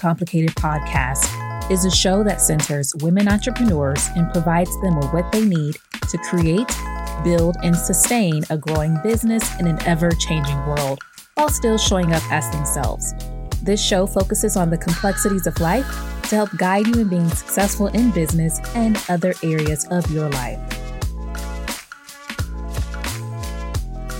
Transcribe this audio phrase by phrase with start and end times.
[0.00, 5.44] Complicated podcast is a show that centers women entrepreneurs and provides them with what they
[5.44, 5.76] need
[6.08, 6.74] to create,
[7.22, 10.98] build, and sustain a growing business in an ever changing world
[11.34, 13.12] while still showing up as themselves.
[13.62, 15.86] This show focuses on the complexities of life
[16.30, 20.79] to help guide you in being successful in business and other areas of your life.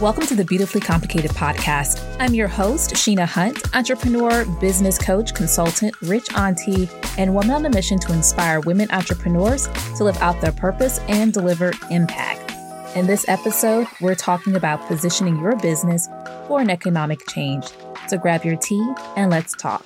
[0.01, 2.03] Welcome to the Beautifully Complicated podcast.
[2.19, 7.69] I'm your host, Sheena Hunt, entrepreneur, business coach, consultant, rich auntie, and woman on a
[7.69, 12.51] mission to inspire women entrepreneurs to live out their purpose and deliver impact.
[12.97, 16.09] In this episode, we're talking about positioning your business
[16.49, 17.67] for an economic change.
[18.09, 19.85] So grab your tea and let's talk.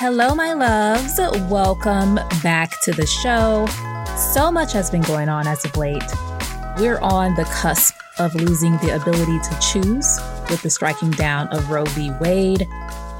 [0.00, 1.20] Hello, my loves.
[1.50, 3.66] Welcome back to the show.
[4.32, 6.02] So much has been going on as of late.
[6.78, 11.70] We're on the cusp of losing the ability to choose with the striking down of
[11.70, 12.12] Roe v.
[12.18, 12.66] Wade.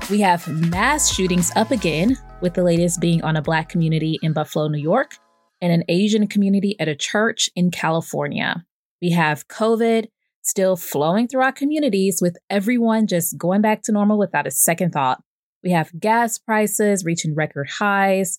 [0.09, 4.33] We have mass shootings up again, with the latest being on a Black community in
[4.33, 5.19] Buffalo, New York,
[5.61, 8.65] and an Asian community at a church in California.
[9.03, 10.06] We have COVID
[10.41, 14.92] still flowing through our communities, with everyone just going back to normal without a second
[14.92, 15.22] thought.
[15.62, 18.39] We have gas prices reaching record highs,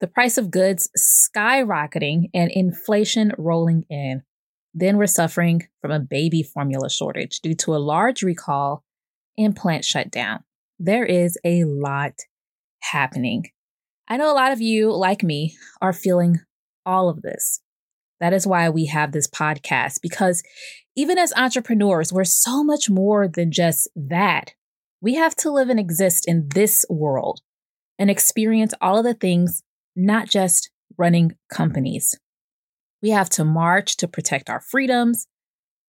[0.00, 4.22] the price of goods skyrocketing, and inflation rolling in.
[4.72, 8.84] Then we're suffering from a baby formula shortage due to a large recall
[9.36, 10.44] and plant shutdown.
[10.78, 12.14] There is a lot
[12.80, 13.50] happening.
[14.08, 16.40] I know a lot of you, like me, are feeling
[16.86, 17.60] all of this.
[18.20, 20.42] That is why we have this podcast, because
[20.96, 24.54] even as entrepreneurs, we're so much more than just that.
[25.02, 27.40] We have to live and exist in this world
[27.98, 29.62] and experience all of the things,
[29.96, 32.14] not just running companies.
[33.02, 35.26] We have to march to protect our freedoms,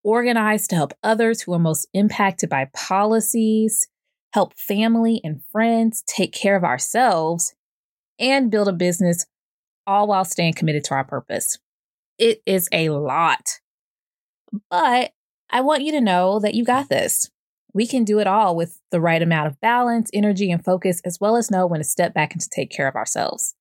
[0.03, 3.87] organize to help others who are most impacted by policies,
[4.33, 7.53] help family and friends take care of ourselves,
[8.19, 9.25] and build a business,
[9.87, 11.57] all while staying committed to our purpose.
[12.17, 13.59] It is a lot.
[14.69, 15.11] But
[15.49, 17.30] I want you to know that you got this.
[17.73, 21.19] We can do it all with the right amount of balance, energy, and focus, as
[21.19, 23.55] well as know when to step back and to take care of ourselves.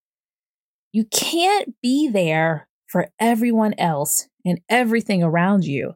[0.92, 5.94] You can't be there for everyone else and everything around you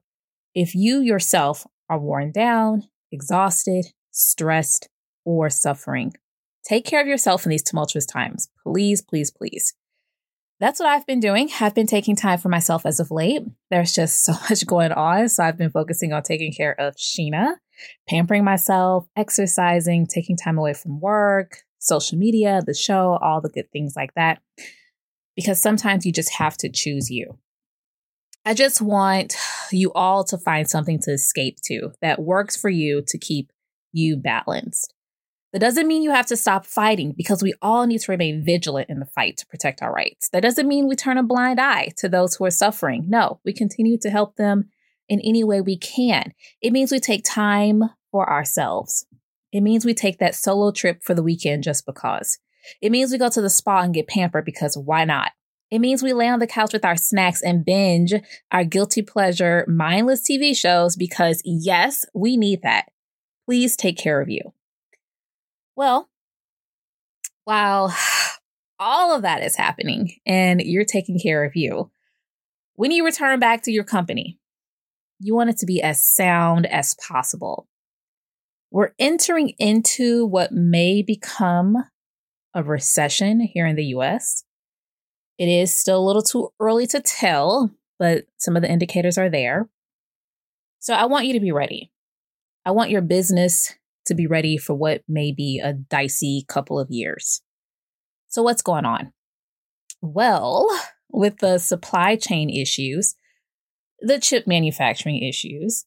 [0.54, 4.88] if you yourself are worn down, exhausted, stressed,
[5.24, 6.12] or suffering.
[6.64, 8.48] Take care of yourself in these tumultuous times.
[8.62, 9.74] Please, please, please.
[10.60, 11.50] That's what I've been doing.
[11.60, 13.42] I've been taking time for myself as of late.
[13.70, 15.28] There's just so much going on.
[15.28, 17.56] So I've been focusing on taking care of Sheena,
[18.08, 23.70] pampering myself, exercising, taking time away from work, social media, the show, all the good
[23.72, 24.40] things like that.
[25.36, 27.38] Because sometimes you just have to choose you.
[28.44, 29.36] I just want
[29.72, 33.50] you all to find something to escape to that works for you to keep
[33.92, 34.92] you balanced.
[35.54, 38.90] That doesn't mean you have to stop fighting because we all need to remain vigilant
[38.90, 40.28] in the fight to protect our rights.
[40.30, 43.04] That doesn't mean we turn a blind eye to those who are suffering.
[43.08, 44.70] No, we continue to help them
[45.08, 46.32] in any way we can.
[46.60, 49.06] It means we take time for ourselves.
[49.52, 52.38] It means we take that solo trip for the weekend just because.
[52.80, 55.32] It means we go to the spa and get pampered because why not?
[55.70, 58.14] It means we lay on the couch with our snacks and binge
[58.52, 62.86] our guilty pleasure, mindless TV shows because, yes, we need that.
[63.46, 64.52] Please take care of you.
[65.76, 66.08] Well,
[67.44, 67.94] while
[68.78, 71.90] all of that is happening and you're taking care of you,
[72.74, 74.38] when you return back to your company,
[75.18, 77.66] you want it to be as sound as possible.
[78.70, 81.76] We're entering into what may become
[82.54, 84.44] a recession here in the US.
[85.38, 89.30] It is still a little too early to tell, but some of the indicators are
[89.30, 89.68] there.
[90.80, 91.90] So I want you to be ready.
[92.64, 93.74] I want your business
[94.06, 97.42] to be ready for what may be a dicey couple of years.
[98.28, 99.12] So, what's going on?
[100.00, 100.68] Well,
[101.10, 103.14] with the supply chain issues,
[104.04, 105.86] the chip manufacturing issues,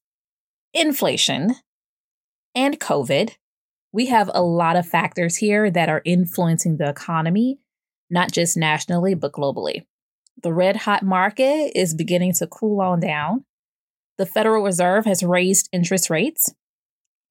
[0.73, 1.55] inflation,
[2.55, 3.35] and COVID,
[3.91, 7.59] we have a lot of factors here that are influencing the economy,
[8.09, 9.85] not just nationally, but globally.
[10.41, 13.45] The red hot market is beginning to cool on down.
[14.17, 16.53] The Federal Reserve has raised interest rates.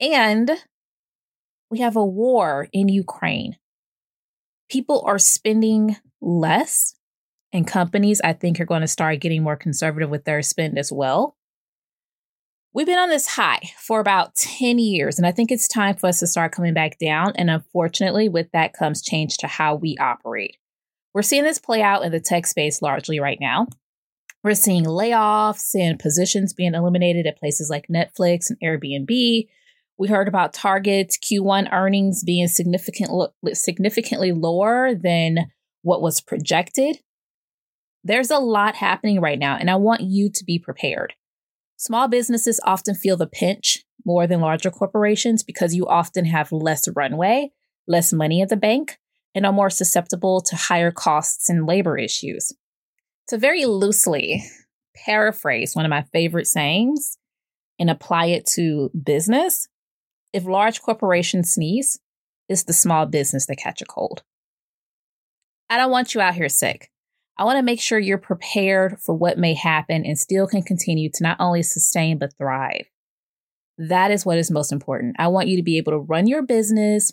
[0.00, 0.50] And
[1.70, 3.56] we have a war in Ukraine.
[4.70, 6.95] People are spending less,
[7.56, 10.93] and companies, I think, are going to start getting more conservative with their spend as
[10.93, 11.37] well.
[12.73, 16.08] We've been on this high for about 10 years, and I think it's time for
[16.08, 17.32] us to start coming back down.
[17.37, 20.58] And unfortunately, with that comes change to how we operate.
[21.14, 23.69] We're seeing this play out in the tech space largely right now.
[24.44, 29.49] We're seeing layoffs and positions being eliminated at places like Netflix and Airbnb.
[29.99, 33.11] We heard about Target's Q1 earnings being significant,
[33.55, 35.50] significantly lower than
[35.81, 36.99] what was projected.
[38.06, 41.14] There's a lot happening right now, and I want you to be prepared.
[41.76, 46.87] Small businesses often feel the pinch more than larger corporations because you often have less
[46.94, 47.50] runway,
[47.88, 48.99] less money at the bank,
[49.35, 52.53] and are more susceptible to higher costs and labor issues.
[53.31, 54.41] To very loosely
[54.94, 57.19] paraphrase one of my favorite sayings
[57.76, 59.67] and apply it to business,
[60.32, 61.99] if large corporations sneeze,
[62.49, 64.23] it's the small business that catch a cold.
[65.69, 66.88] I don't want you out here sick.
[67.38, 71.10] I want to make sure you're prepared for what may happen and still can continue
[71.12, 72.86] to not only sustain but thrive.
[73.78, 75.16] That is what is most important.
[75.18, 77.12] I want you to be able to run your business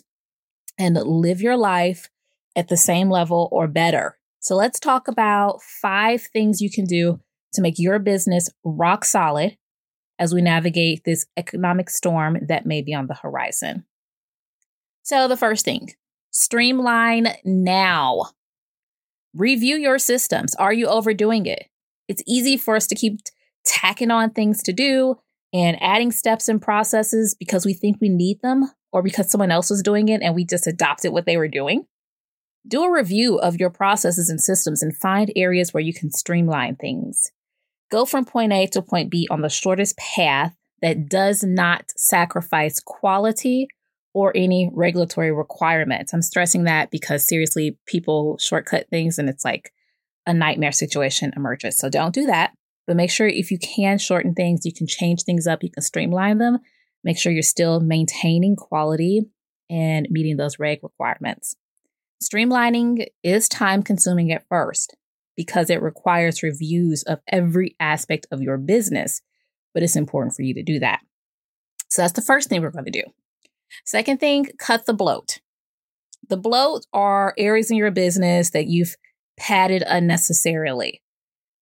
[0.78, 2.08] and live your life
[2.56, 4.18] at the same level or better.
[4.40, 7.20] So let's talk about five things you can do
[7.52, 9.56] to make your business rock solid
[10.18, 13.84] as we navigate this economic storm that may be on the horizon.
[15.02, 15.94] So, the first thing
[16.30, 18.30] streamline now.
[19.34, 20.54] Review your systems.
[20.54, 21.66] Are you overdoing it?
[22.08, 23.20] It's easy for us to keep
[23.66, 25.16] tacking on things to do
[25.52, 29.70] and adding steps and processes because we think we need them or because someone else
[29.70, 31.86] was doing it and we just adopted what they were doing.
[32.66, 36.76] Do a review of your processes and systems and find areas where you can streamline
[36.76, 37.30] things.
[37.90, 42.80] Go from point A to point B on the shortest path that does not sacrifice
[42.80, 43.68] quality
[44.14, 46.14] or any regulatory requirements.
[46.14, 49.72] I'm stressing that because seriously, people shortcut things and it's like
[50.26, 51.76] a nightmare situation emerges.
[51.76, 52.52] So don't do that.
[52.86, 55.82] But make sure if you can shorten things, you can change things up, you can
[55.82, 56.58] streamline them.
[57.02, 59.22] Make sure you're still maintaining quality
[59.68, 61.56] and meeting those reg requirements.
[62.22, 64.96] Streamlining is time consuming at first
[65.36, 69.20] because it requires reviews of every aspect of your business,
[69.72, 71.00] but it's important for you to do that.
[71.88, 73.02] So that's the first thing we're going to do.
[73.84, 75.40] Second thing, cut the bloat.
[76.28, 78.96] The bloat are areas in your business that you've
[79.38, 81.02] padded unnecessarily.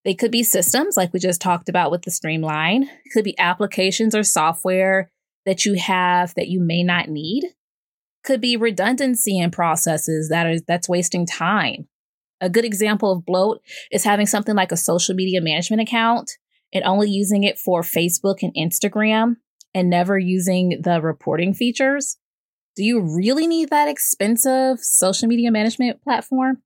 [0.05, 2.85] They could be systems, like we just talked about with the streamline.
[2.85, 5.11] It could be applications or software
[5.47, 7.45] that you have that you may not need.
[8.25, 11.89] Could be redundancy in processes that is that's wasting time.
[12.41, 13.61] A good example of bloat
[13.91, 16.33] is having something like a social media management account
[16.73, 19.37] and only using it for Facebook and Instagram
[19.75, 22.17] and never using the reporting features.
[22.77, 26.63] Do you really need that expensive social media management platform?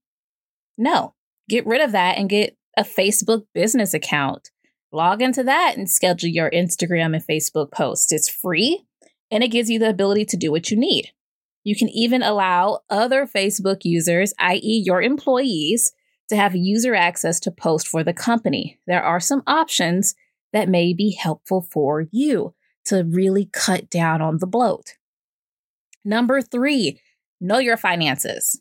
[0.79, 1.15] No.
[1.49, 4.51] Get rid of that and get a Facebook business account.
[4.93, 8.13] Log into that and schedule your Instagram and Facebook posts.
[8.13, 8.85] It's free
[9.31, 11.13] and it gives you the ability to do what you need.
[11.65, 15.93] You can even allow other Facebook users, i.e., your employees,
[16.29, 18.79] to have user access to post for the company.
[18.87, 20.15] There are some options
[20.53, 22.55] that may be helpful for you
[22.87, 24.97] to really cut down on the bloat.
[26.05, 27.01] Number three,
[27.41, 28.61] know your finances.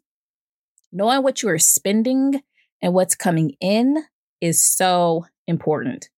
[0.91, 2.41] Knowing what you are spending
[2.81, 4.03] and what's coming in
[4.41, 6.09] is so important.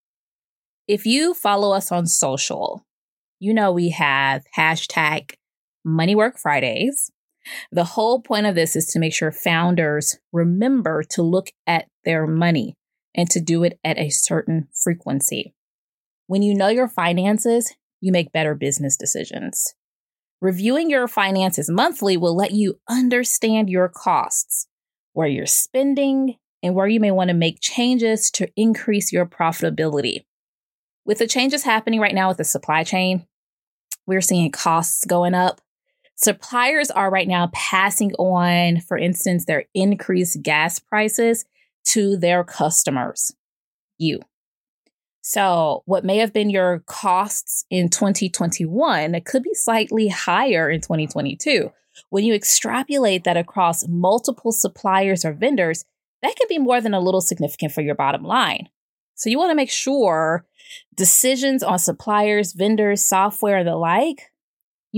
[0.87, 2.85] If you follow us on social,
[3.39, 5.33] you know we have hashtag
[5.83, 7.11] Money Work Fridays.
[7.71, 12.27] The whole point of this is to make sure founders remember to look at their
[12.27, 12.73] money
[13.15, 15.53] and to do it at a certain frequency.
[16.27, 19.73] When you know your finances, you make better business decisions.
[20.39, 24.67] Reviewing your finances monthly will let you understand your costs,
[25.13, 30.25] where you're spending, and where you may want to make changes to increase your profitability.
[31.05, 33.25] With the changes happening right now with the supply chain,
[34.05, 35.61] we're seeing costs going up.
[36.15, 41.45] Suppliers are right now passing on, for instance, their increased gas prices
[41.85, 43.33] to their customers,
[43.97, 44.19] you.
[45.29, 50.79] So, what may have been your costs in 2021, it could be slightly higher in
[50.79, 51.69] 2022.
[52.09, 55.83] When you extrapolate that across multiple suppliers or vendors,
[56.21, 58.69] that could be more than a little significant for your bottom line.
[59.15, 60.45] So, you want to make sure
[60.95, 64.31] decisions on suppliers, vendors, software, and the like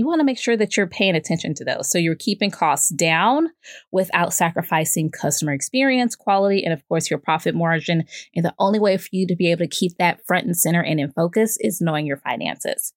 [0.00, 1.90] you want to make sure that you're paying attention to those.
[1.90, 3.50] So you're keeping costs down
[3.92, 8.04] without sacrificing customer experience, quality, and of course, your profit margin.
[8.34, 10.82] And the only way for you to be able to keep that front and center
[10.82, 12.94] and in focus is knowing your finances.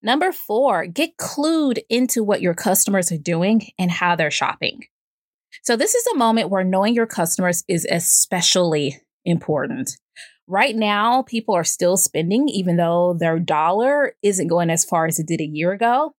[0.00, 4.84] Number four, get clued into what your customers are doing and how they're shopping.
[5.64, 9.96] So, this is a moment where knowing your customers is especially important.
[10.48, 15.18] Right now, people are still spending, even though their dollar isn't going as far as
[15.18, 16.14] it did a year ago.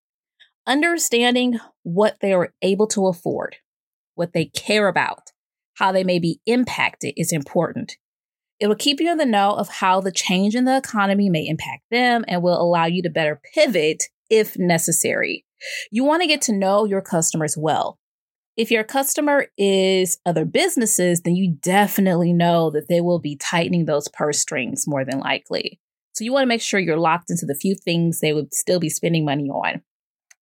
[0.66, 3.56] Understanding what they are able to afford,
[4.16, 5.32] what they care about,
[5.76, 7.96] how they may be impacted is important.
[8.60, 11.48] It will keep you in the know of how the change in the economy may
[11.48, 15.46] impact them and will allow you to better pivot if necessary.
[15.90, 17.98] You want to get to know your customers well.
[18.58, 23.86] If your customer is other businesses, then you definitely know that they will be tightening
[23.86, 25.80] those purse strings more than likely.
[26.14, 28.80] So you want to make sure you're locked into the few things they would still
[28.80, 29.84] be spending money on,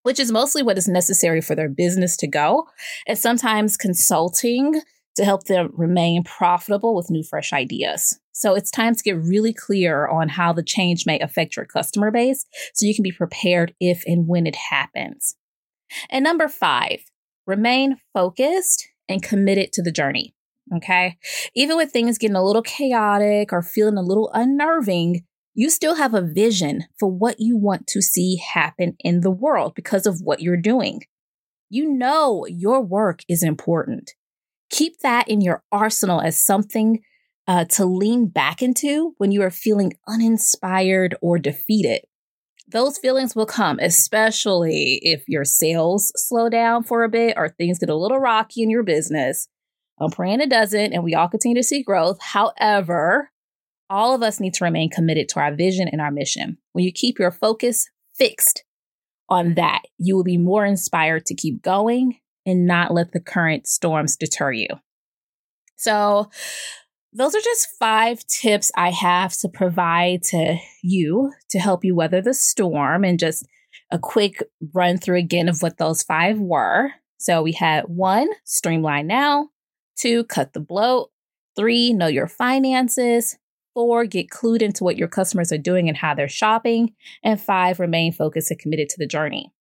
[0.04, 2.70] which is mostly what is necessary for their business to go.
[3.06, 4.82] And sometimes consulting
[5.18, 8.18] to help them remain profitable with new, fresh ideas.
[8.32, 12.12] So it's time to get really clear on how the change may affect your customer
[12.12, 15.36] base so you can be prepared if and when it happens.
[16.10, 17.02] And number five,
[17.46, 20.34] remain focused and committed to the journey.
[20.76, 21.18] Okay.
[21.56, 25.24] Even with things getting a little chaotic or feeling a little unnerving,
[25.54, 29.74] you still have a vision for what you want to see happen in the world
[29.76, 31.02] because of what you're doing.
[31.70, 34.14] You know your work is important.
[34.70, 37.02] Keep that in your arsenal as something
[37.48, 42.02] uh, to lean back into when you are feeling uninspired or defeated
[42.68, 47.80] those feelings will come, especially if your sales slow down for a bit or things
[47.80, 49.48] get a little rocky in your business.
[50.00, 52.18] I'm praying it doesn't, and we all continue to see growth.
[52.22, 53.32] However,
[53.90, 56.58] all of us need to remain committed to our vision and our mission.
[56.74, 58.64] When you keep your focus fixed
[59.30, 63.68] on that, you will be more inspired to keep going and not let the current
[63.68, 64.68] storms deter you.
[65.78, 66.30] So,
[67.16, 72.22] those are just five tips I have to provide to you to help you weather
[72.22, 73.46] the storm and just
[73.90, 74.44] a quick
[74.74, 76.92] run through again of what those five were.
[77.18, 79.50] So we had one, streamline now,
[79.98, 81.10] two, cut the bloat,
[81.56, 83.38] three, know your finances,
[83.74, 86.94] four, get clued into what your customers are doing and how they're shopping,
[87.24, 89.54] and five, remain focused and committed to the journey.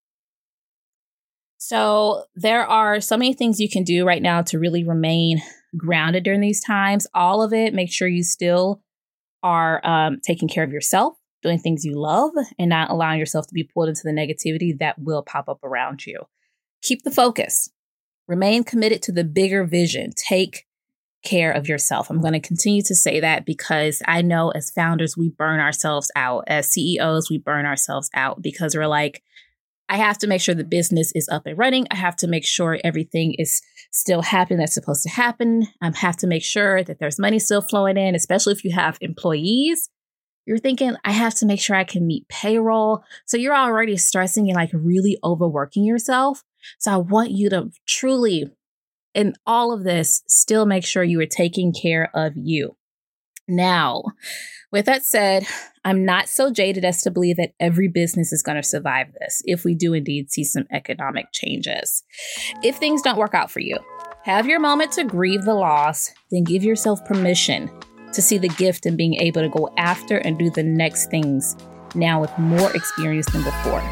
[1.58, 5.40] So there are so many things you can do right now to really remain
[5.76, 7.06] grounded during these times.
[7.14, 8.80] All of it, make sure you still
[9.42, 13.54] are um, taking care of yourself, doing things you love, and not allowing yourself to
[13.54, 16.20] be pulled into the negativity that will pop up around you.
[16.82, 17.70] Keep the focus.
[18.26, 20.12] Remain committed to the bigger vision.
[20.16, 20.66] Take
[21.24, 22.10] care of yourself.
[22.10, 26.10] I'm going to continue to say that because I know as founders, we burn ourselves
[26.14, 26.44] out.
[26.46, 29.22] As CEOs, we burn ourselves out because we're like,
[29.88, 31.86] I have to make sure the business is up and running.
[31.90, 33.60] I have to make sure everything is
[33.92, 35.66] still happening that's supposed to happen.
[35.82, 38.98] I have to make sure that there's money still flowing in, especially if you have
[39.00, 39.90] employees.
[40.46, 43.04] You're thinking, I have to make sure I can meet payroll.
[43.26, 46.42] So you're already stressing and like really overworking yourself.
[46.78, 48.50] So I want you to truly,
[49.14, 52.76] in all of this, still make sure you are taking care of you.
[53.46, 54.04] Now,
[54.72, 55.46] with that said,
[55.84, 59.42] I'm not so jaded as to believe that every business is going to survive this
[59.44, 62.02] if we do indeed see some economic changes.
[62.62, 63.78] If things don't work out for you,
[64.24, 67.70] have your moment to grieve the loss, then give yourself permission
[68.14, 71.54] to see the gift in being able to go after and do the next things
[71.94, 73.82] now with more experience than before.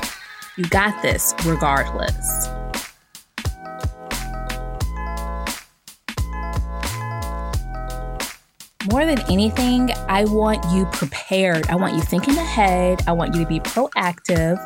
[0.57, 2.62] You got this regardless.
[8.91, 11.69] More than anything, I want you prepared.
[11.69, 13.03] I want you thinking ahead.
[13.07, 14.59] I want you to be proactive.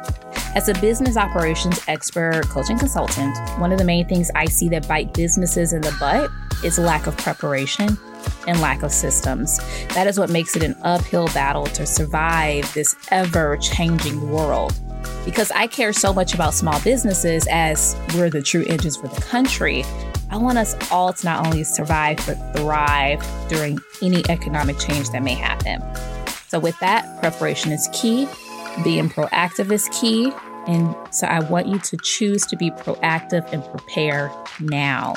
[0.55, 4.89] As a business operations expert, coaching consultant, one of the main things I see that
[4.89, 6.31] bite businesses in the butt
[6.65, 7.99] is lack of preparation
[8.47, 9.59] and lack of systems.
[9.89, 14.73] That is what makes it an uphill battle to survive this ever changing world.
[15.25, 19.21] Because I care so much about small businesses as we're the true engines for the
[19.21, 19.85] country,
[20.31, 25.23] I want us all to not only survive, but thrive during any economic change that
[25.23, 25.83] may happen.
[26.49, 28.29] So, with that, preparation is key,
[28.83, 30.33] being proactive is key.
[30.67, 35.15] And so, I want you to choose to be proactive and prepare now.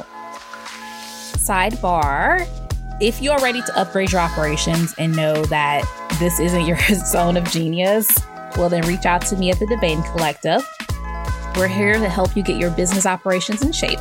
[1.34, 2.48] Sidebar
[3.02, 5.86] if you are ready to upgrade your operations and know that
[6.20, 8.10] this isn't your zone of genius,
[8.58, 10.68] well, then reach out to me at the Devane Collective.
[11.56, 14.00] We're here to help you get your business operations in shape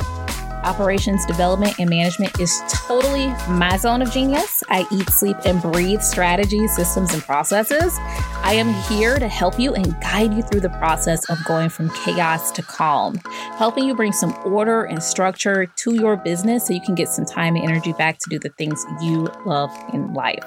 [0.63, 4.61] Operations development and management is totally my zone of genius.
[4.67, 7.97] I eat, sleep, and breathe strategies, systems, and processes.
[8.43, 11.89] I am here to help you and guide you through the process of going from
[11.91, 13.15] chaos to calm,
[13.57, 17.25] helping you bring some order and structure to your business so you can get some
[17.25, 20.43] time and energy back to do the things you love in life.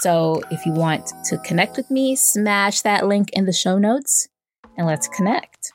[0.00, 4.28] So if you want to connect with me, smash that link in the show notes
[4.76, 5.72] and let's connect.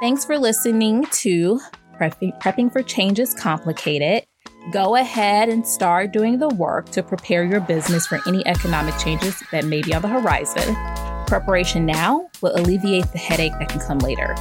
[0.00, 1.60] Thanks for listening to
[1.98, 4.24] Prepping, prepping for change is complicated.
[4.72, 9.42] Go ahead and start doing the work to prepare your business for any economic changes
[9.50, 10.76] that may be on the horizon.
[11.26, 14.34] Preparation now will alleviate the headache that can come later.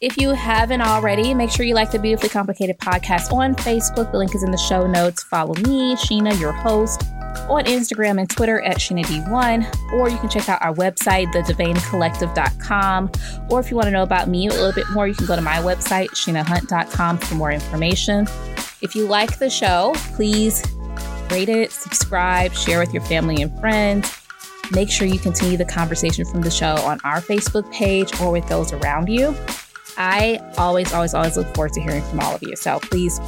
[0.00, 4.10] If you haven't already, make sure you like the Beautifully Complicated podcast on Facebook.
[4.10, 5.22] The link is in the show notes.
[5.24, 7.02] Follow me, Sheena, your host
[7.48, 13.10] on Instagram and Twitter at SheenaD1, or you can check out our website, thedivainecollective.com.
[13.48, 15.36] Or if you want to know about me a little bit more, you can go
[15.36, 18.26] to my website, sheenahunt.com, for more information.
[18.80, 20.64] If you like the show, please
[21.30, 24.16] rate it, subscribe, share with your family and friends.
[24.72, 28.46] Make sure you continue the conversation from the show on our Facebook page or with
[28.48, 29.34] those around you.
[29.96, 32.56] I always, always, always look forward to hearing from all of you.
[32.56, 33.18] So please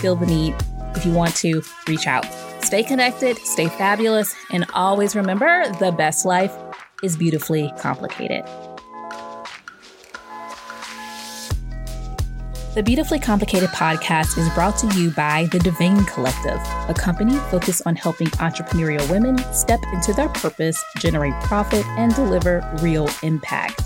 [0.00, 0.54] feel the need
[0.96, 2.24] if you want to reach out.
[2.62, 6.56] Stay connected, stay fabulous, and always remember the best life
[7.02, 8.44] is beautifully complicated.
[12.74, 17.82] The Beautifully Complicated podcast is brought to you by the Divain Collective, a company focused
[17.84, 23.82] on helping entrepreneurial women step into their purpose, generate profit, and deliver real impact.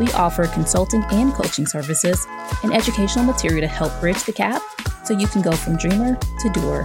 [0.00, 2.26] We offer consulting and coaching services
[2.64, 4.62] and educational material to help bridge the gap
[5.04, 6.84] so you can go from dreamer to doer